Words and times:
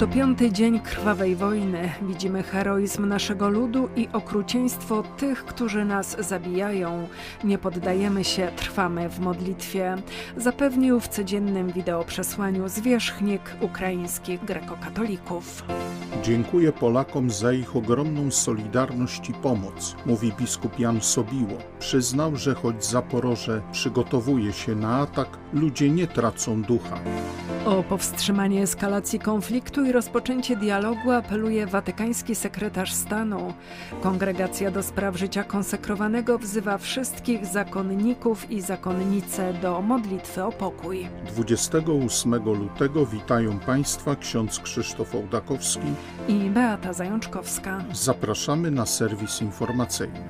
To 0.00 0.08
piąty 0.08 0.52
dzień 0.52 0.80
krwawej 0.80 1.36
wojny. 1.36 1.92
Widzimy 2.02 2.42
heroizm 2.42 3.08
naszego 3.08 3.48
ludu 3.48 3.88
i 3.96 4.08
okrucieństwo 4.12 5.02
tych, 5.02 5.44
którzy 5.44 5.84
nas 5.84 6.16
zabijają. 6.28 7.08
Nie 7.44 7.58
poddajemy 7.58 8.24
się, 8.24 8.50
trwamy 8.56 9.08
w 9.08 9.18
modlitwie. 9.18 9.96
Zapewnił 10.36 11.00
w 11.00 11.08
codziennym 11.08 11.72
wideoprzesłaniu 11.72 12.68
zwierzchnik 12.68 13.42
ukraińskich 13.60 14.44
grekokatolików. 14.44 15.64
Dziękuję 16.22 16.72
Polakom 16.72 17.30
za 17.30 17.52
ich 17.52 17.76
ogromną 17.76 18.30
solidarność 18.30 19.28
i 19.28 19.34
pomoc, 19.34 19.96
mówi 20.06 20.32
biskup 20.32 20.78
Jan 20.78 21.00
Sobiło. 21.00 21.58
Przyznał, 21.78 22.36
że 22.36 22.54
choć 22.54 22.86
Zaporoże 22.86 23.62
przygotowuje 23.72 24.52
się 24.52 24.74
na 24.74 24.98
atak, 24.98 25.28
ludzie 25.52 25.90
nie 25.90 26.06
tracą 26.06 26.62
ducha. 26.62 27.00
O 27.66 27.82
powstrzymanie 27.82 28.62
eskalacji 28.62 29.18
konfliktu 29.18 29.84
i 29.84 29.92
rozpoczęcie 29.92 30.56
dialogu 30.56 31.10
apeluje 31.10 31.66
watykański 31.66 32.34
sekretarz 32.34 32.92
stanu. 32.92 33.54
Kongregacja 34.02 34.70
do 34.70 34.82
spraw 34.82 35.16
życia 35.16 35.44
konsekrowanego 35.44 36.38
wzywa 36.38 36.78
wszystkich 36.78 37.46
zakonników 37.46 38.50
i 38.50 38.60
zakonnice 38.60 39.52
do 39.52 39.82
modlitwy 39.82 40.44
o 40.44 40.52
pokój. 40.52 41.08
28 41.26 42.34
lutego 42.44 43.06
witają 43.06 43.58
Państwa 43.58 44.16
ksiądz 44.16 44.60
Krzysztof 44.60 45.14
Ołdakowski 45.14 45.86
i 46.28 46.50
Beata 46.50 46.92
Zajączkowska. 46.92 47.84
Zapraszamy 47.92 48.70
na 48.70 48.86
serwis 48.86 49.42
informacyjny. 49.42 50.20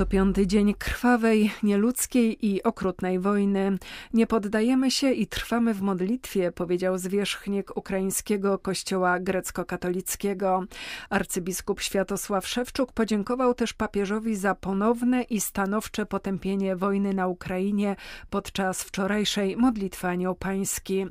To 0.00 0.06
piąty 0.06 0.46
dzień 0.46 0.74
krwawej, 0.74 1.50
nieludzkiej 1.62 2.46
i 2.46 2.62
okrutnej 2.62 3.18
wojny. 3.18 3.78
Nie 4.14 4.26
poddajemy 4.26 4.90
się 4.90 5.12
i 5.12 5.26
trwamy 5.26 5.74
w 5.74 5.82
modlitwie, 5.82 6.52
powiedział 6.52 6.98
zwierzchnik 6.98 7.76
ukraińskiego 7.76 8.58
kościoła 8.58 9.18
grecko-katolickiego. 9.20 10.64
Arcybiskup 11.10 11.80
Światosław 11.80 12.46
Szewczuk 12.46 12.92
podziękował 12.92 13.54
też 13.54 13.72
papieżowi 13.72 14.36
za 14.36 14.54
ponowne 14.54 15.22
i 15.22 15.40
stanowcze 15.40 16.06
potępienie 16.06 16.76
wojny 16.76 17.14
na 17.14 17.26
Ukrainie 17.26 17.96
podczas 18.30 18.82
wczorajszej 18.82 19.56
modlitwy 19.56 20.06
Anioł 20.06 20.34
Pański. 20.34 21.06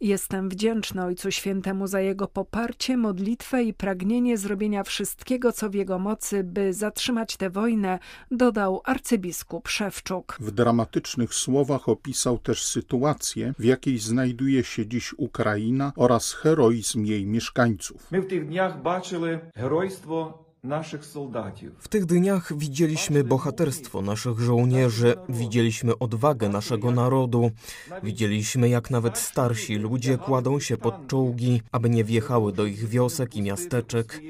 Jestem 0.00 0.48
wdzięczny 0.48 1.04
Ojcu 1.04 1.30
Świętemu 1.30 1.86
za 1.86 2.00
jego 2.00 2.28
poparcie, 2.28 2.96
modlitwę 2.96 3.62
i 3.62 3.74
pragnienie 3.74 4.38
zrobienia 4.38 4.84
wszystkiego, 4.84 5.52
co 5.52 5.70
w 5.70 5.74
jego 5.74 5.98
mocy, 5.98 6.44
by 6.44 6.72
zatrzymać 6.72 7.36
tę 7.36 7.50
wojnę, 7.50 7.98
dodał 8.30 8.80
arcybiskup 8.84 9.68
Szewczuk. 9.68 10.36
W 10.40 10.50
dramatycznych 10.50 11.34
słowach 11.34 11.88
opisał 11.88 12.38
też 12.38 12.64
sytuację, 12.64 13.54
w 13.58 13.64
jakiej 13.64 13.98
znajduje 13.98 14.64
się 14.64 14.86
dziś 14.86 15.14
Ukraina 15.16 15.92
oraz 15.96 16.32
heroizm 16.32 17.04
jej 17.04 17.26
mieszkańców. 17.26 18.06
My 18.10 18.20
w 18.20 18.26
tych 18.26 18.46
dniach 18.48 18.82
baczyli 18.82 19.38
herojstwo 19.54 20.50
w 21.78 21.88
tych 21.88 22.06
dniach 22.06 22.58
widzieliśmy 22.58 23.24
bohaterstwo 23.24 24.02
naszych 24.02 24.38
żołnierzy, 24.38 25.14
widzieliśmy 25.28 25.98
odwagę 25.98 26.48
naszego 26.48 26.90
narodu, 26.90 27.50
widzieliśmy 28.02 28.68
jak 28.68 28.90
nawet 28.90 29.18
starsi 29.18 29.76
ludzie 29.76 30.18
kładą 30.18 30.60
się 30.60 30.76
pod 30.76 31.06
czołgi, 31.06 31.62
aby 31.72 31.90
nie 31.90 32.04
wjechały 32.04 32.52
do 32.52 32.66
ich 32.66 32.88
wiosek 32.88 33.36
i 33.36 33.42
miasteczek. 33.42 34.20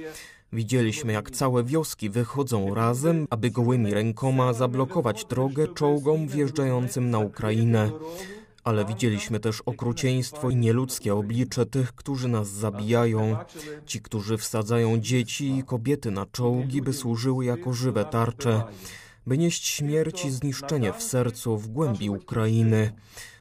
Widzieliśmy, 0.52 1.12
jak 1.12 1.30
całe 1.30 1.64
wioski 1.64 2.10
wychodzą 2.10 2.74
razem, 2.74 3.26
aby 3.30 3.50
gołymi 3.50 3.94
rękoma 3.94 4.52
zablokować 4.52 5.24
drogę 5.24 5.68
czołgom 5.68 6.28
wjeżdżającym 6.28 7.10
na 7.10 7.18
Ukrainę. 7.18 7.90
Ale 8.64 8.84
widzieliśmy 8.84 9.40
też 9.40 9.60
okrucieństwo 9.60 10.50
i 10.50 10.56
nieludzkie 10.56 11.14
oblicze 11.14 11.66
tych, 11.66 11.92
którzy 11.92 12.28
nas 12.28 12.48
zabijają, 12.48 13.36
ci, 13.86 14.00
którzy 14.00 14.38
wsadzają 14.38 14.98
dzieci 14.98 15.58
i 15.58 15.64
kobiety 15.64 16.10
na 16.10 16.26
czołgi, 16.26 16.82
by 16.82 16.92
służyły 16.92 17.44
jako 17.44 17.72
żywe 17.72 18.04
tarcze, 18.04 18.62
by 19.26 19.38
nieść 19.38 19.66
śmierć 19.66 20.24
i 20.24 20.30
zniszczenie 20.30 20.92
w 20.92 21.02
sercu, 21.02 21.58
w 21.58 21.68
głębi 21.68 22.10
Ukrainy 22.10 22.92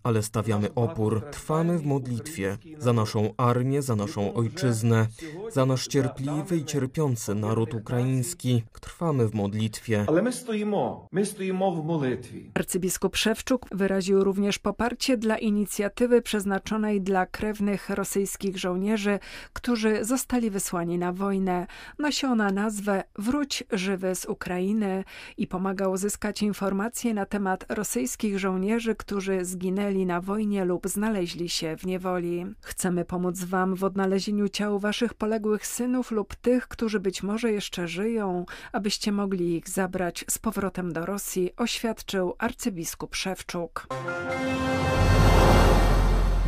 ale 0.04 0.24
stawiamy 0.24 0.74
opór. 0.74 1.22
Trwamy 1.32 1.78
w 1.78 1.86
modlitwie 1.86 2.58
za 2.78 2.94
naszą 2.94 3.34
armię, 3.38 3.82
za 3.82 3.96
naszą 3.96 4.34
ojczyznę, 4.34 5.08
za 5.52 5.66
nasz 5.66 5.88
cierpliwy 5.88 6.58
i 6.58 6.66
cierpiący 6.66 7.36
naród 7.36 7.74
ukraiński. 7.74 8.64
Trwamy 8.82 9.28
w 9.28 9.34
modlitwie. 9.34 10.06
Ale 10.08 10.22
my 10.22 10.32
stoimy, 10.32 10.78
my 11.12 11.26
stoimy 11.26 11.60
w 11.60 11.86
modlitwie. 11.86 12.40
Arcybiskup 12.54 13.16
Szewczuk 13.16 13.66
wyraził 13.72 14.24
również 14.24 14.60
poparcie 14.60 15.18
dla 15.18 15.38
inicjatywy 15.38 16.22
przeznaczonej 16.22 17.02
dla 17.02 17.26
krewnych 17.26 17.90
rosyjskich 17.90 18.58
żołnierzy, 18.58 19.20
którzy 19.54 20.06
zostali 20.06 20.50
wysłani 20.50 20.98
na 20.98 21.14
wojnę. 21.14 21.68
Nosi 22.00 22.26
ona 22.26 22.52
nazwę 22.52 23.04
Wróć 23.16 23.64
żywy 23.72 24.16
z 24.16 24.26
Ukrainy 24.26 25.04
i 25.38 25.48
pomaga 25.48 25.88
uzyskać 25.88 26.42
informacje 26.42 27.14
na 27.14 27.26
temat 27.26 27.66
rosyjskich 27.70 28.40
żołnierzy, 28.40 28.96
którzy 28.96 29.46
zginęli 29.46 29.89
na 29.90 30.22
wojnie 30.22 30.66
lub 30.66 30.88
znaleźli 30.88 31.50
się 31.50 31.78
w 31.78 31.86
niewoli. 31.86 32.46
Chcemy 32.62 33.06
pomóc 33.06 33.44
Wam 33.44 33.76
w 33.76 33.84
odnalezieniu 33.84 34.50
ciał 34.50 34.80
Waszych 34.80 35.14
poległych 35.14 35.68
synów 35.68 36.12
lub 36.12 36.36
tych, 36.36 36.68
którzy 36.68 37.00
być 37.00 37.24
może 37.24 37.52
jeszcze 37.52 37.88
żyją, 37.88 38.46
abyście 38.72 39.12
mogli 39.12 39.56
ich 39.56 39.70
zabrać 39.70 40.26
z 40.30 40.38
powrotem 40.38 40.94
do 40.94 41.06
Rosji, 41.06 41.56
oświadczył 41.58 42.36
arcybiskup 42.38 43.16
Szewczuk. 43.16 43.88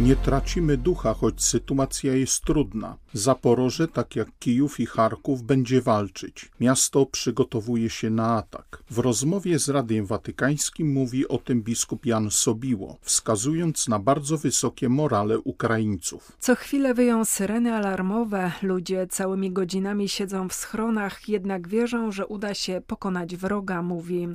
Nie 0.01 0.15
tracimy 0.15 0.77
ducha, 0.77 1.13
choć 1.13 1.43
sytuacja 1.43 2.15
jest 2.15 2.43
trudna. 2.43 2.97
Zaporoże, 3.13 3.87
tak 3.87 4.15
jak 4.15 4.27
Kijów 4.39 4.79
i 4.79 4.85
Charków, 4.85 5.43
będzie 5.43 5.81
walczyć. 5.81 6.51
Miasto 6.59 7.05
przygotowuje 7.05 7.89
się 7.89 8.09
na 8.09 8.35
atak. 8.37 8.83
W 8.89 8.99
rozmowie 8.99 9.59
z 9.59 9.69
Radiem 9.69 10.05
Watykańskim 10.05 10.91
mówi 10.93 11.27
o 11.27 11.37
tym 11.37 11.61
biskup 11.61 12.05
Jan 12.05 12.31
Sobiło, 12.31 12.97
wskazując 13.01 13.87
na 13.87 13.99
bardzo 13.99 14.37
wysokie 14.37 14.89
morale 14.89 15.39
Ukraińców. 15.39 16.31
Co 16.39 16.55
chwilę 16.55 16.93
wyją 16.93 17.25
syreny 17.25 17.73
alarmowe, 17.73 18.51
ludzie 18.61 19.07
całymi 19.07 19.51
godzinami 19.51 20.09
siedzą 20.09 20.49
w 20.49 20.53
schronach, 20.53 21.29
jednak 21.29 21.67
wierzą, 21.67 22.11
że 22.11 22.27
uda 22.27 22.53
się 22.53 22.81
pokonać 22.87 23.35
wroga, 23.35 23.81
mówi. 23.81 24.27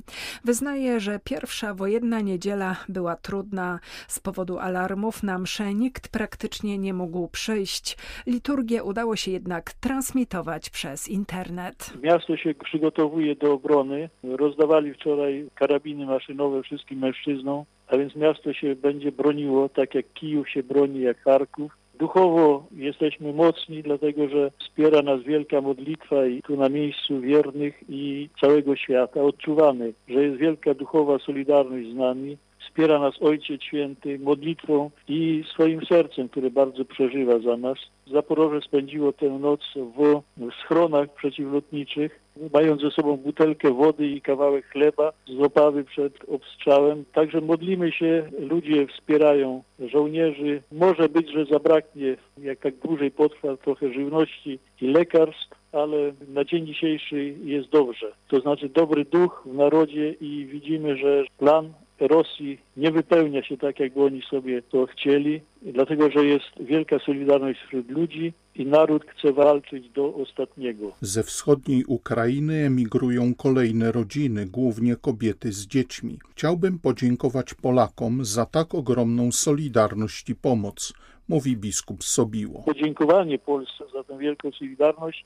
Wyznaje, 0.44 1.00
że 1.00 1.20
pierwsza 1.24 1.74
wojenna 1.74 2.20
niedziela 2.20 2.76
była 2.88 3.16
trudna. 3.16 3.80
Z 4.08 4.20
powodu 4.20 4.58
alarmów 4.58 5.22
na 5.22 5.38
nikt 5.64 6.08
praktycznie 6.08 6.78
nie 6.78 6.94
mógł 6.94 7.28
przyjść. 7.28 7.96
Liturgię 8.26 8.84
udało 8.84 9.16
się 9.16 9.30
jednak 9.30 9.72
transmitować 9.72 10.70
przez 10.70 11.08
internet. 11.08 11.92
Miasto 12.02 12.36
się 12.36 12.54
przygotowuje 12.54 13.36
do 13.36 13.52
obrony. 13.52 14.08
Rozdawali 14.22 14.94
wczoraj 14.94 15.48
karabiny 15.54 16.06
maszynowe 16.06 16.62
wszystkim 16.62 16.98
mężczyznom, 16.98 17.64
a 17.88 17.96
więc 17.96 18.16
miasto 18.16 18.52
się 18.52 18.76
będzie 18.76 19.12
broniło, 19.12 19.68
tak 19.68 19.94
jak 19.94 20.12
Kijów 20.12 20.50
się 20.50 20.62
broni, 20.62 21.00
jak 21.00 21.22
Charków. 21.22 21.72
Duchowo 21.98 22.66
jesteśmy 22.72 23.32
mocni, 23.32 23.82
dlatego 23.82 24.28
że 24.28 24.50
wspiera 24.58 25.02
nas 25.02 25.22
wielka 25.22 25.60
modlitwa 25.60 26.26
i 26.26 26.42
tu 26.42 26.56
na 26.56 26.68
miejscu 26.68 27.20
wiernych 27.20 27.82
i 27.88 28.28
całego 28.40 28.76
świata 28.76 29.22
odczuwamy, 29.22 29.92
że 30.08 30.22
jest 30.24 30.36
wielka 30.36 30.74
duchowa 30.74 31.18
solidarność 31.18 31.90
z 31.90 31.94
nami. 31.94 32.36
Wspiera 32.76 32.98
nas 32.98 33.22
Ojciec 33.22 33.62
Święty 33.62 34.18
modlitwą 34.18 34.90
i 35.08 35.44
swoim 35.52 35.86
sercem, 35.86 36.28
które 36.28 36.50
bardzo 36.50 36.84
przeżywa 36.84 37.38
za 37.38 37.56
nas. 37.56 37.78
Zaporoże 38.12 38.60
spędziło 38.60 39.12
tę 39.12 39.30
noc 39.30 39.60
w 39.76 40.22
schronach 40.62 41.14
przeciwlotniczych, 41.14 42.20
mając 42.52 42.82
ze 42.82 42.90
sobą 42.90 43.16
butelkę 43.16 43.70
wody 43.70 44.06
i 44.06 44.20
kawałek 44.20 44.66
chleba 44.66 45.12
z 45.26 45.40
opawy 45.40 45.84
przed 45.84 46.12
obstrzałem. 46.28 47.04
Także 47.12 47.40
modlimy 47.40 47.92
się, 47.92 48.30
ludzie 48.38 48.86
wspierają 48.86 49.62
żołnierzy. 49.78 50.62
Może 50.72 51.08
być, 51.08 51.30
że 51.32 51.44
zabraknie, 51.44 52.16
jak 52.38 52.58
tak 52.58 52.74
dłużej 52.76 53.10
potrwa, 53.10 53.56
trochę 53.56 53.92
żywności 53.92 54.58
i 54.80 54.86
lekarstw, 54.86 55.50
ale 55.72 56.12
na 56.28 56.44
dzień 56.44 56.66
dzisiejszy 56.66 57.34
jest 57.44 57.68
dobrze. 57.68 58.12
To 58.28 58.40
znaczy 58.40 58.68
dobry 58.68 59.04
duch 59.04 59.42
w 59.46 59.54
narodzie 59.54 60.10
i 60.20 60.46
widzimy, 60.46 60.96
że 60.96 61.24
plan 61.38 61.72
Rosji 62.00 62.58
nie 62.76 62.90
wypełnia 62.90 63.42
się 63.42 63.56
tak, 63.56 63.80
jakby 63.80 64.04
oni 64.04 64.22
sobie 64.22 64.62
to 64.62 64.86
chcieli, 64.86 65.40
dlatego 65.62 66.10
że 66.10 66.24
jest 66.24 66.44
wielka 66.60 66.98
solidarność 66.98 67.60
wśród 67.60 67.90
ludzi 67.90 68.32
i 68.54 68.66
naród 68.66 69.04
chce 69.06 69.32
walczyć 69.32 69.88
do 69.88 70.14
ostatniego. 70.14 70.92
Ze 71.00 71.22
wschodniej 71.22 71.84
Ukrainy 71.84 72.54
emigrują 72.54 73.34
kolejne 73.34 73.92
rodziny, 73.92 74.46
głównie 74.46 74.96
kobiety 74.96 75.52
z 75.52 75.66
dziećmi. 75.66 76.18
Chciałbym 76.30 76.78
podziękować 76.78 77.54
Polakom 77.54 78.24
za 78.24 78.46
tak 78.46 78.74
ogromną 78.74 79.32
solidarność 79.32 80.30
i 80.30 80.34
pomoc, 80.34 80.92
mówi 81.28 81.56
biskup 81.56 82.04
Sobiło. 82.04 82.62
Podziękowanie 82.62 83.38
Polsce 83.38 83.84
za 83.92 84.04
tę 84.04 84.18
wielką 84.18 84.50
solidarność 84.52 85.24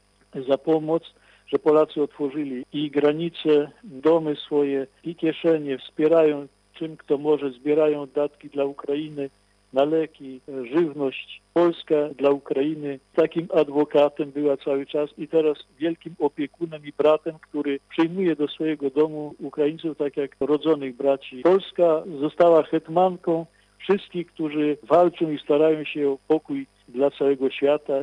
za 0.49 0.59
pomoc, 0.59 1.03
że 1.47 1.59
Polacy 1.59 2.03
otworzyli 2.03 2.65
i 2.73 2.91
granice, 2.91 3.71
domy 3.85 4.37
swoje, 4.37 4.87
i 5.05 5.15
kieszenie, 5.15 5.79
wspierają 5.79 6.49
czym 6.81 6.97
kto 6.97 7.19
może, 7.19 7.51
zbierają 7.51 8.07
datki 8.07 8.49
dla 8.49 8.65
Ukrainy 8.65 9.31
na 9.73 9.85
leki, 9.85 10.41
żywność. 10.75 11.43
Polska 11.55 11.95
dla 12.19 12.31
Ukrainy 12.31 12.99
takim 13.15 13.49
adwokatem 13.55 14.31
była 14.31 14.57
cały 14.57 14.87
czas 14.87 15.11
i 15.19 15.29
teraz 15.29 15.59
wielkim 15.79 16.15
opiekunem 16.19 16.87
i 16.87 16.93
bratem, 16.99 17.35
który 17.41 17.81
przyjmuje 17.91 18.37
do 18.37 18.49
swojego 18.49 18.91
domu 18.91 19.35
Ukraińców 19.39 19.99
tak 19.99 20.17
jak 20.17 20.37
rodzonych 20.41 20.97
braci. 20.97 21.43
Polska 21.43 22.03
została 22.21 22.63
hetmanką 22.63 23.47
wszystkich, 23.79 24.27
którzy 24.27 24.77
walczą 24.83 25.31
i 25.31 25.39
starają 25.39 25.85
się 25.85 26.09
o 26.09 26.19
pokój 26.29 26.67
dla 26.89 27.11
całego 27.11 27.51
świata. 27.51 28.01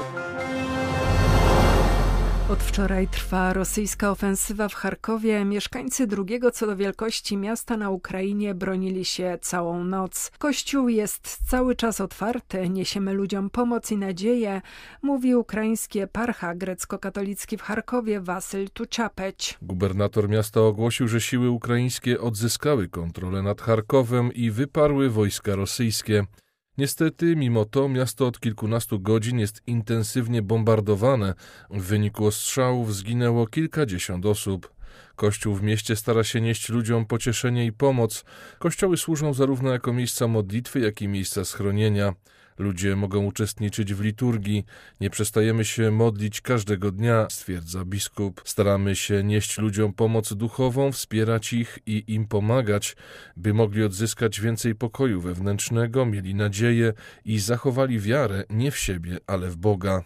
Od 2.50 2.64
wczoraj 2.64 3.08
trwa 3.08 3.54
rosyjska 3.54 4.12
ofensywa 4.12 4.70
w 4.70 4.74
Charkowie. 4.74 5.46
Mieszkańcy 5.46 6.08
drugiego 6.08 6.52
co 6.52 6.68
do 6.68 6.76
wielkości 6.76 7.38
miasta 7.38 7.78
na 7.78 7.90
Ukrainie 7.90 8.56
bronili 8.56 9.06
się 9.06 9.38
całą 9.42 9.84
noc. 9.84 10.32
Kościół 10.38 10.90
jest 10.90 11.40
cały 11.50 11.76
czas 11.76 12.02
otwarty, 12.02 12.70
niesiemy 12.70 13.14
ludziom 13.14 13.50
pomoc 13.50 13.92
i 13.92 13.98
nadzieję, 13.98 14.62
mówi 15.02 15.36
ukraiński 15.36 16.00
eparcha 16.00 16.56
grecko-katolicki 16.56 17.58
w 17.58 17.62
Charkowie 17.62 18.22
Wasyl 18.22 18.70
Tuczapeć. 18.70 19.58
Gubernator 19.62 20.30
miasta 20.30 20.62
ogłosił, 20.62 21.08
że 21.08 21.22
siły 21.22 21.50
ukraińskie 21.50 22.22
odzyskały 22.22 22.90
kontrolę 22.90 23.42
nad 23.42 23.62
Charkowem 23.62 24.34
i 24.34 24.52
wyparły 24.52 25.10
wojska 25.10 25.56
rosyjskie. 25.56 26.26
Niestety, 26.78 27.36
mimo 27.36 27.66
to, 27.66 27.90
miasto 27.90 28.28
od 28.28 28.40
kilkunastu 28.40 29.00
godzin 29.00 29.40
jest 29.40 29.62
intensywnie 29.68 30.42
bombardowane. 30.42 31.34
W 31.70 31.82
wyniku 31.82 32.26
ostrzałów 32.26 32.96
zginęło 32.96 33.48
kilkadziesiąt 33.48 34.26
osób. 34.26 34.74
Kościół 35.16 35.56
w 35.56 35.64
mieście 35.64 35.96
stara 35.96 36.24
się 36.24 36.42
nieść 36.42 36.70
ludziom 36.70 37.06
pocieszenie 37.06 37.66
i 37.66 37.72
pomoc. 37.72 38.26
Kościoły 38.60 38.98
służą 38.98 39.34
zarówno 39.34 39.72
jako 39.72 39.94
miejsca 39.94 40.28
modlitwy, 40.28 40.80
jak 40.80 41.02
i 41.02 41.08
miejsca 41.08 41.46
schronienia. 41.46 42.14
Ludzie 42.57 42.95
mogą 42.95 43.25
uczestniczyć 43.25 43.94
w 43.94 44.01
liturgii. 44.01 44.65
Nie 45.01 45.09
przestajemy 45.09 45.65
się 45.65 45.92
modlić 45.92 46.42
każdego 46.42 46.92
dnia, 46.92 47.27
stwierdza 47.30 47.86
biskup. 47.86 48.42
Staramy 48.45 48.95
się 48.95 49.24
nieść 49.24 49.57
ludziom 49.57 49.94
pomoc 49.94 50.33
duchową, 50.33 50.92
wspierać 50.92 51.54
ich 51.54 51.80
i 51.86 52.04
im 52.07 52.27
pomagać, 52.27 52.95
by 53.38 53.54
mogli 53.54 53.83
odzyskać 53.83 54.42
więcej 54.42 54.75
pokoju 54.75 55.21
wewnętrznego, 55.21 56.06
mieli 56.06 56.36
nadzieję 56.36 56.94
i 57.25 57.39
zachowali 57.39 58.00
wiarę 58.00 58.44
nie 58.50 58.71
w 58.71 58.77
siebie, 58.77 59.18
ale 59.27 59.50
w 59.50 59.57
Boga. 59.57 60.04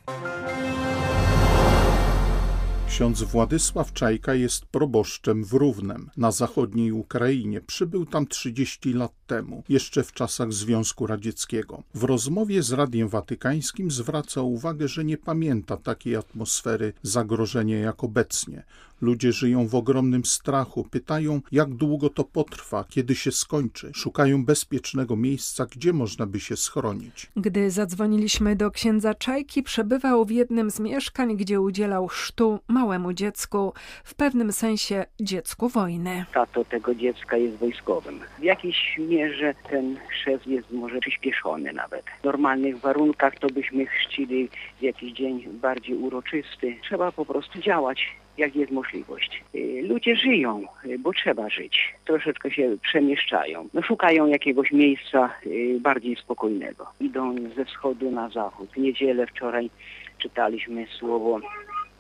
Ksiądz 2.92 3.24
Władysław 3.24 3.94
Czajka 3.94 4.34
jest 4.34 4.66
proboszczem 4.66 5.44
w 5.44 5.54
Równem, 5.54 6.10
na 6.18 6.32
zachodniej 6.32 6.92
Ukrainie. 6.92 7.62
Przybył 7.62 8.06
tam 8.06 8.28
30 8.28 8.94
lat 8.94 9.12
temu, 9.28 9.64
jeszcze 9.70 10.04
w 10.04 10.14
czasach 10.14 10.54
Związku 10.54 11.08
Radzieckiego. 11.08 11.84
W 11.94 12.04
rozmowie 12.04 12.64
z 12.64 12.72
Radiem 12.72 13.10
Watykańskim 13.10 13.92
zwraca 13.92 14.42
uwagę, 14.42 14.88
że 14.88 15.04
nie 15.04 15.18
pamięta 15.18 15.78
takiej 15.78 16.16
atmosfery 16.16 16.94
zagrożenia 17.04 17.80
jak 17.80 18.04
obecnie. 18.04 18.64
Ludzie 19.02 19.32
żyją 19.32 19.68
w 19.68 19.76
ogromnym 19.76 20.26
strachu, 20.26 20.84
pytają, 20.92 21.42
jak 21.52 21.70
długo 21.70 22.10
to 22.10 22.24
potrwa, 22.24 22.86
kiedy 22.90 23.16
się 23.16 23.32
skończy. 23.32 23.92
Szukają 23.96 24.46
bezpiecznego 24.46 25.16
miejsca, 25.16 25.66
gdzie 25.66 25.94
można 25.94 26.26
by 26.26 26.40
się 26.40 26.58
schronić. 26.58 27.28
Gdy 27.36 27.72
zadzwoniliśmy 27.72 28.56
do 28.56 28.72
księdza 28.72 29.14
Czajki, 29.14 29.64
przebywał 29.64 30.26
w 30.26 30.32
jednym 30.32 30.72
z 30.72 30.80
mieszkań, 30.80 31.38
gdzie 31.38 31.62
udzielał 31.62 32.08
chrztu 32.08 32.60
małemu 32.68 33.14
dziecku, 33.14 33.74
w 34.04 34.16
pewnym 34.16 34.52
sensie 34.54 35.06
dziecku 35.22 35.70
wojny. 35.70 36.26
Tato 36.34 36.66
tego 36.66 36.96
dziecka 36.96 37.38
jest 37.38 37.58
wojskowym. 37.58 38.20
W 38.40 38.44
jakiejś 38.44 38.98
mierze 38.98 39.54
ten 39.70 39.98
chrzest 40.10 40.48
jest 40.48 40.72
może 40.72 41.00
przyspieszony 41.00 41.74
nawet. 41.74 42.06
W 42.22 42.24
normalnych 42.24 42.80
warunkach 42.80 43.40
to 43.40 43.48
byśmy 43.48 43.86
chrzcili 43.86 44.50
w 44.80 44.82
jakiś 44.82 45.14
dzień 45.14 45.48
bardziej 45.62 45.96
uroczysty. 45.96 46.76
Trzeba 46.84 47.12
po 47.12 47.26
prostu 47.26 47.60
działać 47.60 48.21
jak 48.38 48.56
jest 48.56 48.72
możliwość. 48.72 49.44
Y, 49.56 49.84
ludzie 49.88 50.16
żyją, 50.16 50.64
y, 50.86 51.00
bo 51.00 51.14
trzeba 51.14 51.50
żyć. 51.50 51.94
Troszeczkę 52.06 52.52
się 52.52 52.78
przemieszczają. 52.82 53.68
No, 53.74 53.82
szukają 53.82 54.28
jakiegoś 54.28 54.72
miejsca 54.72 55.30
y, 55.46 55.78
bardziej 55.80 56.16
spokojnego. 56.16 56.88
Idą 57.00 57.36
ze 57.56 57.66
wschodu 57.66 58.12
na 58.12 58.30
zachód. 58.30 58.70
W 58.72 58.78
niedzielę 58.78 59.28
wczoraj 59.28 59.70
czytaliśmy 60.18 60.88
słowo 61.00 61.40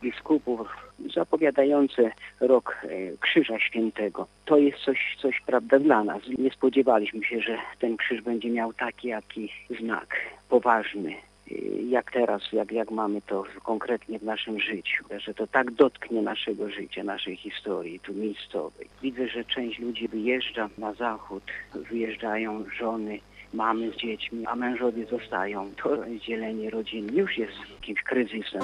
biskupów 0.01 0.67
zapowiadające 1.15 2.11
rok 2.39 2.77
Krzyża 3.19 3.59
Świętego. 3.59 4.27
To 4.45 4.57
jest 4.57 4.77
coś, 4.77 5.17
coś 5.21 5.41
prawda 5.45 5.79
dla 5.79 6.03
nas. 6.03 6.21
Nie 6.37 6.51
spodziewaliśmy 6.51 7.23
się, 7.23 7.41
że 7.41 7.57
ten 7.79 7.97
krzyż 7.97 8.21
będzie 8.21 8.49
miał 8.49 8.73
taki, 8.73 9.07
jaki 9.07 9.51
znak, 9.79 10.15
poważny, 10.49 11.15
jak 11.89 12.11
teraz, 12.11 12.41
jak, 12.53 12.71
jak 12.71 12.91
mamy 12.91 13.21
to 13.21 13.43
konkretnie 13.63 14.19
w 14.19 14.23
naszym 14.23 14.59
życiu, 14.59 15.05
że 15.17 15.33
to 15.33 15.47
tak 15.47 15.71
dotknie 15.71 16.21
naszego 16.21 16.69
życia, 16.69 17.03
naszej 17.03 17.37
historii 17.37 17.99
tu 17.99 18.13
miejscowej. 18.13 18.87
Widzę, 19.01 19.27
że 19.27 19.45
część 19.45 19.79
ludzi 19.79 20.07
wyjeżdża 20.07 20.69
na 20.77 20.93
zachód, 20.93 21.43
wyjeżdżają 21.73 22.65
żony, 22.79 23.19
mamy 23.53 23.91
z 23.91 23.95
dziećmi, 23.95 24.45
a 24.45 24.55
mężowie 24.55 25.05
zostają. 25.05 25.71
To 25.83 25.97
dzielenie 26.27 26.69
rodziny 26.69 27.11
już 27.13 27.37
jest 27.37 27.53
jakimś 27.75 28.03
kryzysem. 28.03 28.61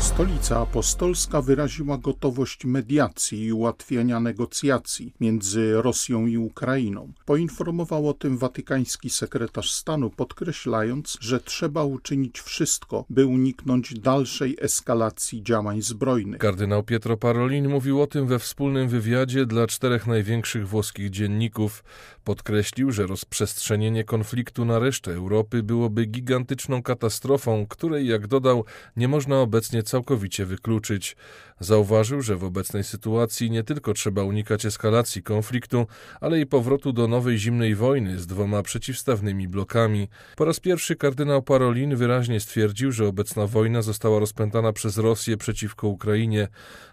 Stolica 0.00 0.60
Apostolska 0.60 1.42
wyraziła 1.42 1.98
gotowość 1.98 2.64
mediacji 2.64 3.44
i 3.44 3.52
ułatwiania 3.52 4.20
negocjacji 4.20 5.14
między 5.20 5.82
Rosją 5.82 6.26
i 6.26 6.36
Ukrainą. 6.36 7.12
Poinformował 7.26 8.08
o 8.08 8.14
tym 8.14 8.38
watykański 8.38 9.10
sekretarz 9.10 9.72
stanu, 9.72 10.10
podkreślając, 10.10 11.18
że 11.20 11.40
trzeba 11.40 11.84
uczynić 11.84 12.40
wszystko, 12.40 13.04
by 13.10 13.26
uniknąć 13.26 13.94
dalszej 13.98 14.56
eskalacji 14.60 15.42
działań 15.42 15.82
zbrojnych. 15.82 16.40
Kardynał 16.40 16.82
Pietro 16.82 17.16
Parolin 17.16 17.68
mówił 17.68 18.02
o 18.02 18.06
tym 18.06 18.26
we 18.26 18.38
wspólnym 18.38 18.88
wywiadzie 18.88 19.46
dla 19.46 19.66
czterech 19.66 20.06
największych 20.06 20.68
włoskich 20.68 21.10
dzienników. 21.10 21.84
Podkreślił, 22.24 22.90
że 22.90 23.06
rozprzestrzenienie 23.06 24.04
konfliktu 24.04 24.64
na 24.64 24.78
resztę 24.78 25.12
Europy 25.12 25.62
byłoby 25.62 26.06
gigantyczną 26.06 26.82
katastrofą, 26.82 27.66
której, 27.66 28.06
jak 28.06 28.26
dodał, 28.26 28.64
nie 28.96 29.08
można 29.08 29.40
obecnie 29.40 29.82
całkowicie 29.90 30.46
wykluczyć. 30.46 31.16
Zauważył, 31.60 32.22
że 32.22 32.36
w 32.36 32.44
obecnej 32.44 32.84
sytuacji 32.84 33.50
nie 33.50 33.64
tylko 33.64 33.92
trzeba 33.94 34.22
unikać 34.22 34.66
eskalacji 34.66 35.22
konfliktu, 35.22 35.86
ale 36.20 36.40
i 36.40 36.46
powrotu 36.46 36.92
do 36.92 37.08
nowej 37.08 37.38
zimnej 37.38 37.74
wojny 37.74 38.18
z 38.18 38.26
dwoma 38.26 38.62
przeciwstawnymi 38.62 39.48
blokami. 39.48 40.08
Po 40.36 40.44
raz 40.44 40.60
pierwszy 40.60 40.96
kardynał 40.96 41.42
Parolin 41.42 41.96
wyraźnie 41.96 42.40
stwierdził, 42.40 42.92
że 42.92 43.06
obecna 43.06 43.46
wojna 43.46 43.82
została 43.82 44.18
rozpętana 44.18 44.72
przez 44.72 44.98
Rosję 44.98 45.36
przeciwko 45.36 45.88
Ukrainie. 45.88 46.48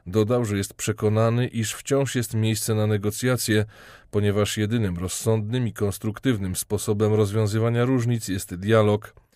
Dodał, 0.07 0.45
że 0.45 0.57
jest 0.57 0.73
przekonany, 0.73 1.47
iż 1.47 1.73
wciąż 1.73 2.15
jest 2.15 2.33
miejsce 2.33 2.75
na 2.75 2.87
negocjacje, 2.87 3.65
ponieważ 4.11 4.57
jedynym 4.57 4.97
rozsądnym 4.97 5.67
i 5.67 5.73
konstruktywnym 5.73 6.55
sposobem 6.55 7.13
rozwiązywania 7.13 7.85
różnic 7.85 8.27
jest 8.27 8.55
dialog. 8.55 9.26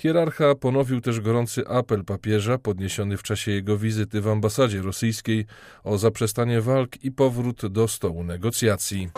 Hierarcha 0.00 0.54
ponowił 0.54 1.00
też 1.00 1.20
gorący 1.20 1.68
apel 1.68 2.04
papieża 2.04 2.58
podniesiony 2.58 3.16
w 3.16 3.22
czasie 3.22 3.50
jego 3.50 3.78
wizyty 3.78 4.20
w 4.20 4.28
ambasadzie 4.28 4.82
rosyjskiej 4.82 5.46
o 5.84 5.98
zaprzestanie 5.98 6.60
walk 6.60 7.04
i 7.04 7.10
powrót 7.10 7.66
do 7.66 7.88
stołu 7.88 8.24
negocjacji. 8.24 9.10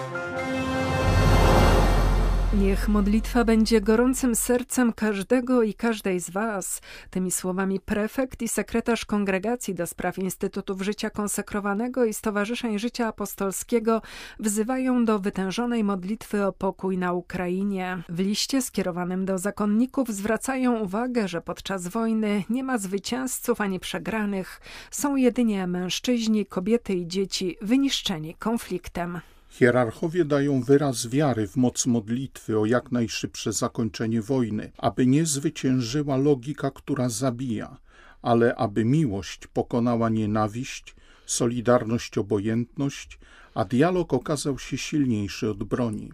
Niech 2.59 2.89
modlitwa 2.89 3.45
będzie 3.45 3.81
gorącym 3.81 4.35
sercem 4.37 4.93
każdego 4.93 5.63
i 5.63 5.75
każdej 5.75 6.21
z 6.21 6.31
Was. 6.31 6.81
Tymi 7.11 7.31
słowami 7.31 7.81
prefekt 7.81 8.43
i 8.43 8.49
sekretarz 8.49 9.05
Kongregacji 9.05 9.75
do 9.75 9.87
Spraw 9.87 10.19
Instytutów 10.19 10.83
Życia 10.83 11.11
Konsekrowanego 11.11 12.05
i 12.05 12.15
Stowarzyszeń 12.15 12.79
Życia 12.79 13.07
Apostolskiego 13.07 14.03
wzywają 14.41 15.05
do 15.05 15.19
wytężonej 15.19 15.85
modlitwy 15.85 16.47
o 16.47 16.53
pokój 16.53 16.99
na 16.99 17.13
Ukrainie. 17.13 18.03
W 18.09 18.19
liście 18.19 18.63
skierowanym 18.63 19.25
do 19.25 19.39
zakonników 19.39 20.09
zwracają 20.09 20.81
uwagę, 20.81 21.29
że 21.29 21.41
podczas 21.41 21.89
wojny 21.89 22.45
nie 22.51 22.65
ma 22.65 22.79
zwycięzców 22.79 23.61
ani 23.61 23.81
przegranych. 23.81 24.61
Są 24.91 25.17
jedynie 25.17 25.67
mężczyźni, 25.67 26.47
kobiety 26.47 26.95
i 26.95 27.07
dzieci 27.07 27.57
wyniszczeni 27.63 28.35
konfliktem. 28.35 29.21
Hierarchowie 29.53 30.25
dają 30.25 30.63
wyraz 30.63 31.07
wiary 31.07 31.47
w 31.47 31.57
moc 31.57 31.87
modlitwy 31.87 32.59
o 32.59 32.67
jak 32.67 32.93
najszybsze 32.93 33.53
zakończenie 33.53 34.23
wojny, 34.23 34.73
aby 34.79 35.07
nie 35.07 35.27
zwyciężyła 35.27 36.17
logika, 36.17 36.71
która 36.71 37.09
zabija, 37.09 37.77
ale 38.23 38.55
aby 38.55 38.85
miłość 38.85 39.47
pokonała 39.47 40.09
nienawiść, 40.09 40.95
solidarność 41.27 42.19
obojętność, 42.19 43.19
a 43.55 43.65
dialog 43.65 44.13
okazał 44.13 44.59
się 44.59 44.79
silniejszy 44.79 45.51
od 45.51 45.65
broni. 45.65 46.11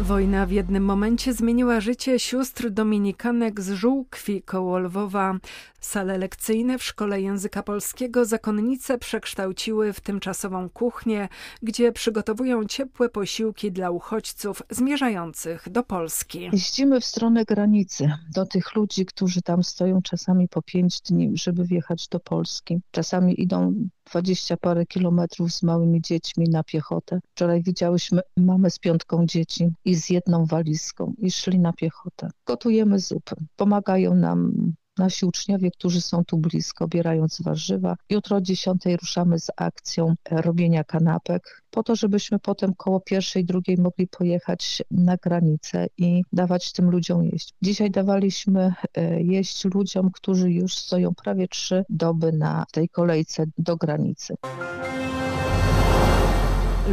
Wojna 0.00 0.46
w 0.46 0.50
jednym 0.50 0.84
momencie 0.84 1.32
zmieniła 1.32 1.80
życie 1.80 2.18
sióstr 2.18 2.70
dominikanek 2.70 3.60
z 3.60 3.70
Żółkwi 3.70 4.42
koło 4.42 4.78
Lwowa. 4.78 5.38
Sale 5.86 6.18
lekcyjne 6.18 6.78
w 6.78 6.84
Szkole 6.84 7.20
Języka 7.20 7.62
Polskiego 7.62 8.24
zakonnice 8.24 8.98
przekształciły 8.98 9.92
w 9.92 10.00
tymczasową 10.00 10.70
kuchnię, 10.70 11.28
gdzie 11.62 11.92
przygotowują 11.92 12.64
ciepłe 12.64 13.08
posiłki 13.08 13.72
dla 13.72 13.90
uchodźców 13.90 14.62
zmierzających 14.70 15.68
do 15.68 15.82
Polski. 15.82 16.48
Jeździmy 16.52 17.00
w 17.00 17.04
stronę 17.04 17.44
granicy, 17.44 18.12
do 18.34 18.46
tych 18.46 18.74
ludzi, 18.74 19.06
którzy 19.06 19.42
tam 19.42 19.64
stoją 19.64 20.02
czasami 20.02 20.48
po 20.48 20.62
pięć 20.62 21.00
dni, 21.00 21.30
żeby 21.34 21.64
wjechać 21.64 22.08
do 22.08 22.20
Polski. 22.20 22.80
Czasami 22.90 23.42
idą 23.42 23.74
dwadzieścia 24.06 24.56
parę 24.56 24.86
kilometrów 24.86 25.52
z 25.52 25.62
małymi 25.62 26.00
dziećmi 26.00 26.48
na 26.48 26.64
piechotę. 26.64 27.20
Wczoraj 27.34 27.62
widziałyśmy 27.62 28.20
mamę 28.36 28.70
z 28.70 28.78
piątką 28.78 29.26
dzieci 29.26 29.68
i 29.84 29.94
z 29.94 30.10
jedną 30.10 30.46
walizką 30.46 31.14
i 31.18 31.30
szli 31.30 31.58
na 31.58 31.72
piechotę. 31.72 32.30
Gotujemy 32.46 32.98
zupę. 32.98 33.36
Pomagają 33.56 34.14
nam 34.14 34.52
nasi 34.98 35.26
uczniowie, 35.26 35.70
którzy 35.70 36.00
są 36.00 36.24
tu 36.24 36.38
blisko, 36.38 36.84
obierając 36.84 37.42
warzywa. 37.42 37.96
Jutro 38.10 38.36
o 38.36 38.40
10 38.40 38.82
ruszamy 39.00 39.38
z 39.38 39.50
akcją 39.56 40.14
robienia 40.30 40.84
kanapek, 40.84 41.62
po 41.70 41.82
to, 41.82 41.96
żebyśmy 41.96 42.38
potem 42.38 42.74
koło 42.74 43.00
pierwszej, 43.00 43.44
drugiej 43.44 43.76
mogli 43.78 44.06
pojechać 44.06 44.82
na 44.90 45.16
granicę 45.16 45.86
i 45.98 46.22
dawać 46.32 46.72
tym 46.72 46.90
ludziom 46.90 47.24
jeść. 47.24 47.54
Dzisiaj 47.62 47.90
dawaliśmy 47.90 48.74
e, 48.94 49.22
jeść 49.22 49.64
ludziom, 49.64 50.10
którzy 50.10 50.52
już 50.52 50.76
stoją 50.76 51.14
prawie 51.14 51.48
trzy 51.48 51.84
doby 51.88 52.32
na 52.32 52.64
tej 52.72 52.88
kolejce 52.88 53.44
do 53.58 53.76
granicy. 53.76 54.34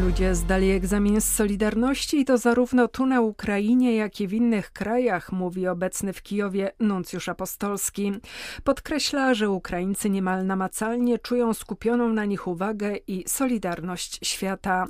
Ludzie 0.01 0.35
zdali 0.35 0.71
egzamin 0.71 1.21
z 1.21 1.31
Solidarności 1.31 2.19
i 2.19 2.25
to 2.25 2.37
zarówno 2.37 2.87
tu 2.87 3.05
na 3.05 3.21
Ukrainie, 3.21 3.95
jak 3.95 4.21
i 4.21 4.27
w 4.27 4.33
innych 4.33 4.71
krajach, 4.71 5.31
mówi 5.31 5.67
obecny 5.67 6.13
w 6.13 6.21
Kijowie 6.21 6.71
nuncjusz 6.79 7.29
apostolski. 7.29 8.11
Podkreśla, 8.63 9.33
że 9.33 9.49
Ukraińcy 9.49 10.09
niemal 10.09 10.45
namacalnie 10.45 11.19
czują 11.19 11.53
skupioną 11.53 12.09
na 12.09 12.25
nich 12.25 12.47
uwagę 12.47 12.95
i 13.07 13.23
solidarność 13.27 14.19
świata. 14.23 14.85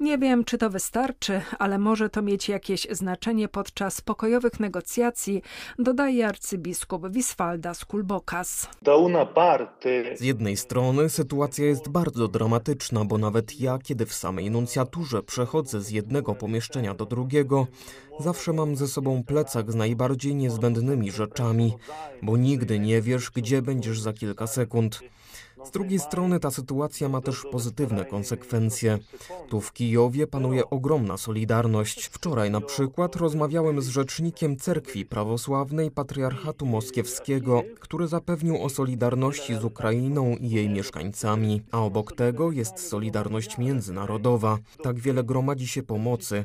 Nie 0.00 0.18
wiem, 0.18 0.44
czy 0.44 0.58
to 0.58 0.70
wystarczy, 0.70 1.40
ale 1.58 1.78
może 1.78 2.08
to 2.08 2.22
mieć 2.22 2.48
jakieś 2.48 2.86
znaczenie 2.90 3.48
podczas 3.48 4.00
pokojowych 4.00 4.60
negocjacji, 4.60 5.42
dodaje 5.78 6.26
arcybiskup 6.26 7.08
Wiswalda 7.08 7.74
Skulbokas. 7.74 8.68
Z 10.14 10.20
jednej 10.20 10.56
strony 10.56 11.08
sytuacja 11.08 11.66
jest 11.66 11.88
bardzo 11.88 12.28
dramatyczna, 12.28 13.04
bo 13.04 13.18
nawet 13.18 13.60
ja, 13.60 13.78
kiedy 13.78 14.06
w 14.06 14.14
samej 14.14 14.47
nuncjaturze 14.50 15.22
przechodzę 15.22 15.82
z 15.82 15.90
jednego 15.90 16.34
pomieszczenia 16.34 16.94
do 16.94 17.06
drugiego, 17.06 17.66
zawsze 18.20 18.52
mam 18.52 18.76
ze 18.76 18.88
sobą 18.88 19.24
plecak 19.24 19.72
z 19.72 19.74
najbardziej 19.74 20.34
niezbędnymi 20.34 21.10
rzeczami, 21.10 21.74
bo 22.22 22.36
nigdy 22.36 22.78
nie 22.78 23.02
wiesz, 23.02 23.30
gdzie 23.30 23.62
będziesz 23.62 24.00
za 24.00 24.12
kilka 24.12 24.46
sekund. 24.46 25.00
Z 25.64 25.70
drugiej 25.70 25.98
strony 25.98 26.40
ta 26.40 26.50
sytuacja 26.50 27.08
ma 27.08 27.20
też 27.20 27.46
pozytywne 27.52 28.04
konsekwencje. 28.04 28.98
Tu 29.48 29.60
w 29.60 29.72
Kijowie 29.72 30.26
panuje 30.26 30.70
ogromna 30.70 31.16
solidarność. 31.16 32.06
Wczoraj 32.06 32.50
na 32.50 32.60
przykład 32.60 33.16
rozmawiałem 33.16 33.82
z 33.82 33.88
rzecznikiem 33.88 34.56
cerkwi 34.56 35.06
prawosławnej 35.06 35.90
Patriarchatu 35.90 36.66
Moskiewskiego, 36.66 37.62
który 37.80 38.08
zapewnił 38.08 38.62
o 38.62 38.68
solidarności 38.68 39.54
z 39.54 39.64
Ukrainą 39.64 40.36
i 40.40 40.50
jej 40.50 40.68
mieszkańcami. 40.68 41.62
A 41.72 41.80
obok 41.80 42.12
tego 42.12 42.52
jest 42.52 42.88
solidarność 42.88 43.58
międzynarodowa. 43.58 44.58
Tak 44.82 45.00
wiele 45.00 45.24
gromadzi 45.24 45.68
się 45.68 45.82
pomocy 45.82 46.44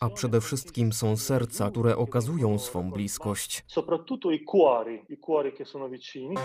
a 0.00 0.10
przede 0.10 0.40
wszystkim 0.40 0.92
są 0.92 1.16
serca, 1.16 1.70
które 1.70 1.96
okazują 1.96 2.58
swą 2.58 2.90
bliskość. 2.90 3.64
Soprattutto 3.66 4.30
i 4.30 4.44
cuori, 4.44 5.02
i 5.08 5.16
cuori 5.16 5.52
che 5.52 5.64
sono 5.64 5.88
vicini. 5.88 6.36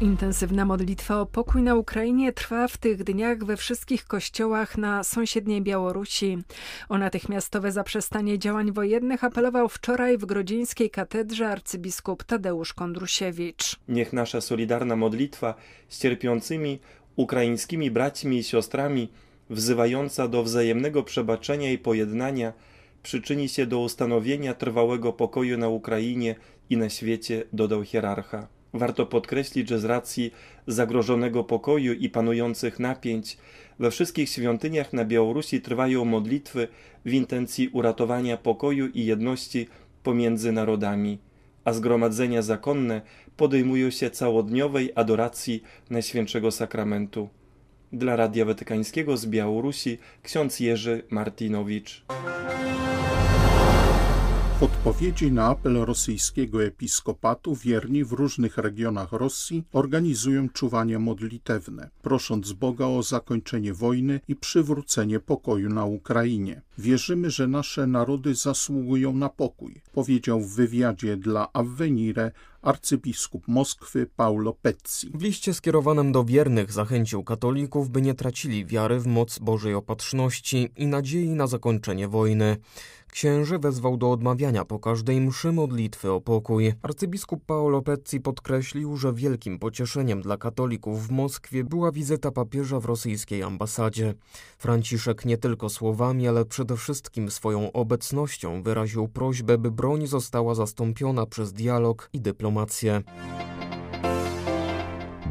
Intensywna 0.00 0.64
modlitwa 0.64 1.20
o 1.20 1.26
pokój 1.26 1.62
na 1.62 1.74
Ukrainie 1.74 2.32
trwa 2.32 2.68
w 2.68 2.76
tych 2.76 3.04
dniach 3.04 3.44
we 3.44 3.56
wszystkich 3.56 4.04
kościołach 4.04 4.78
na 4.78 5.04
sąsiedniej 5.04 5.62
Białorusi. 5.62 6.38
O 6.88 6.98
natychmiastowe 6.98 7.72
zaprzestanie 7.72 8.38
działań 8.38 8.72
wojennych 8.72 9.24
apelował 9.24 9.68
wczoraj 9.68 10.18
w 10.18 10.26
grodzieńskiej 10.26 10.90
katedrze 10.90 11.48
arcybiskup 11.48 12.24
Tadeusz 12.24 12.74
Kondrusiewicz. 12.74 13.76
Niech 13.88 14.12
nasza 14.12 14.40
solidarna 14.40 14.96
modlitwa 14.96 15.54
z 15.88 16.00
cierpiącymi 16.00 16.78
ukraińskimi 17.16 17.90
braćmi 17.90 18.38
i 18.38 18.42
siostrami, 18.42 19.08
wzywająca 19.50 20.28
do 20.28 20.42
wzajemnego 20.42 21.02
przebaczenia 21.02 21.72
i 21.72 21.78
pojednania, 21.78 22.52
przyczyni 23.02 23.48
się 23.48 23.66
do 23.66 23.78
ustanowienia 23.80 24.54
trwałego 24.54 25.12
pokoju 25.12 25.58
na 25.58 25.68
Ukrainie 25.68 26.34
i 26.70 26.76
na 26.76 26.88
świecie, 26.88 27.44
dodał 27.52 27.82
hierarcha. 27.82 28.57
Warto 28.72 29.06
podkreślić, 29.06 29.68
że 29.68 29.78
z 29.78 29.84
racji 29.84 30.32
zagrożonego 30.66 31.44
pokoju 31.44 31.92
i 31.92 32.08
panujących 32.08 32.78
napięć 32.78 33.38
we 33.78 33.90
wszystkich 33.90 34.28
świątyniach 34.28 34.92
na 34.92 35.04
Białorusi 35.04 35.60
trwają 35.60 36.04
modlitwy 36.04 36.68
w 37.04 37.12
intencji 37.12 37.68
uratowania 37.68 38.36
pokoju 38.36 38.86
i 38.86 39.04
jedności 39.04 39.68
pomiędzy 40.02 40.52
narodami, 40.52 41.18
a 41.64 41.72
zgromadzenia 41.72 42.42
zakonne 42.42 43.00
podejmują 43.36 43.90
się 43.90 44.10
całodniowej 44.10 44.92
adoracji 44.94 45.62
Najświętszego 45.90 46.50
Sakramentu. 46.50 47.28
Dla 47.92 48.16
Radia 48.16 48.44
Watykańskiego 48.44 49.16
z 49.16 49.26
Białorusi 49.26 49.98
ksiądz 50.22 50.60
Jerzy 50.60 51.02
Martinowicz. 51.10 52.04
Odpowiedzi 54.60 55.32
na 55.32 55.46
apel 55.46 55.74
rosyjskiego 55.84 56.64
episkopatu 56.64 57.54
wierni 57.56 58.04
w 58.04 58.12
różnych 58.12 58.58
regionach 58.58 59.12
Rosji 59.12 59.64
organizują 59.72 60.48
czuwania 60.48 60.98
modlitewne, 60.98 61.90
prosząc 62.02 62.52
Boga 62.52 62.86
o 62.86 63.02
zakończenie 63.02 63.74
wojny 63.74 64.20
i 64.28 64.36
przywrócenie 64.36 65.20
pokoju 65.20 65.68
na 65.68 65.84
Ukrainie. 65.84 66.62
Wierzymy, 66.78 67.30
że 67.30 67.46
nasze 67.46 67.86
narody 67.86 68.34
zasługują 68.34 69.12
na 69.12 69.28
pokój, 69.28 69.82
powiedział 69.92 70.40
w 70.40 70.54
wywiadzie 70.54 71.16
dla 71.16 71.52
Avvenire 71.52 72.32
arcybiskup 72.62 73.48
Moskwy 73.48 74.06
Paulo 74.16 74.52
Pezzi. 74.52 75.10
W 75.14 75.22
liście 75.22 75.54
skierowanym 75.54 76.12
do 76.12 76.24
wiernych 76.24 76.72
zachęcił 76.72 77.24
katolików, 77.24 77.90
by 77.90 78.02
nie 78.02 78.14
tracili 78.14 78.66
wiary 78.66 79.00
w 79.00 79.06
moc 79.06 79.38
Bożej 79.38 79.74
Opatrzności 79.74 80.68
i 80.76 80.86
nadziei 80.86 81.28
na 81.28 81.46
zakończenie 81.46 82.08
wojny. 82.08 82.56
Księży 83.18 83.58
wezwał 83.58 83.96
do 83.96 84.12
odmawiania 84.12 84.64
po 84.64 84.78
każdej 84.78 85.20
mszy 85.20 85.52
modlitwy 85.52 86.12
o 86.12 86.20
pokój. 86.20 86.72
Arcybiskup 86.82 87.44
Paolo 87.44 87.82
Pezzi 87.82 88.20
podkreślił, 88.20 88.96
że 88.96 89.12
wielkim 89.12 89.58
pocieszeniem 89.58 90.22
dla 90.22 90.36
katolików 90.36 91.06
w 91.06 91.10
Moskwie 91.10 91.64
była 91.64 91.92
wizyta 91.92 92.30
papieża 92.30 92.80
w 92.80 92.84
rosyjskiej 92.84 93.42
ambasadzie. 93.42 94.14
Franciszek 94.58 95.24
nie 95.24 95.38
tylko 95.38 95.68
słowami, 95.68 96.28
ale 96.28 96.44
przede 96.44 96.76
wszystkim 96.76 97.30
swoją 97.30 97.72
obecnością 97.72 98.62
wyraził 98.62 99.08
prośbę, 99.08 99.58
by 99.58 99.70
broń 99.70 100.06
została 100.06 100.54
zastąpiona 100.54 101.26
przez 101.26 101.52
dialog 101.52 102.08
i 102.12 102.20
dyplomację. 102.20 103.02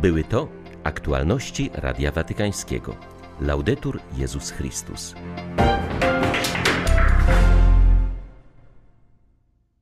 Były 0.01 0.23
to 0.23 0.47
aktualności 0.83 1.69
Radia 1.73 2.11
Watykańskiego. 2.11 2.95
Laudetur 3.41 3.99
Jezus 4.17 4.51
Chrystus. 4.51 5.15